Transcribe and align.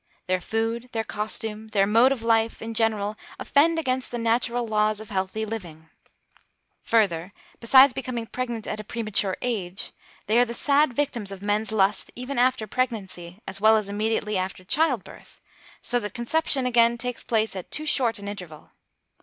Their 0.25 0.41
food, 0.41 0.89
their 0.93 1.03
costume, 1.03 1.67
their 1.67 1.85
mode 1.85 2.11
of 2.11 2.23
life, 2.23 2.59
in 2.59 2.73
general, 2.73 3.15
offend 3.37 3.77
against 3.77 4.09
the 4.09 4.17
natural 4.17 4.65
laws 4.67 4.99
of 4.99 5.11
healthy 5.11 5.45
living. 5.45 5.91
Further, 6.81 7.33
besides 7.59 7.93
becoming 7.93 8.25
pregnant 8.25 8.65
at 8.65 8.79
a 8.79 8.83
premature 8.83 9.37
age, 9.43 9.91
they 10.25 10.39
are 10.39 10.45
the 10.45 10.55
sad 10.55 10.91
victims 10.93 11.31
of 11.31 11.43
men's 11.43 11.71
lust 11.71 12.09
even 12.15 12.39
after 12.39 12.65
pregnancy, 12.65 13.43
as 13.47 13.61
well 13.61 13.77
as 13.77 13.89
immediately 13.89 14.39
after 14.39 14.63
child 14.63 15.03
birth, 15.03 15.39
so 15.83 15.99
that 15.99 16.15
conception 16.15 16.65
again 16.65 16.97
takes 16.97 17.23
place 17.23 17.55
at 17.55 17.69
too 17.69 17.85
short 17.85 18.17
an 18.17 18.27
interval. 18.27 18.71